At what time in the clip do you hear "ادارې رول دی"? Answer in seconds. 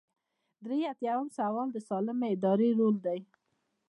2.35-3.19